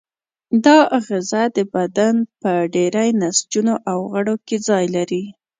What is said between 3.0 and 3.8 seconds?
نسجونو